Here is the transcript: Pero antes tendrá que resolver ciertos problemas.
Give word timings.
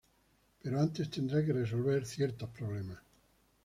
Pero 0.61 0.79
antes 0.79 1.11
tendrá 1.11 1.45
que 1.45 1.53
resolver 1.53 2.07
ciertos 2.07 2.49
problemas. 2.49 2.97